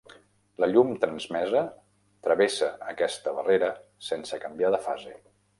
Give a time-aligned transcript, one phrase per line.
[0.63, 1.61] La llum transmesa
[2.29, 3.73] travessa aquesta barrera
[4.11, 5.19] sense canviar de fase.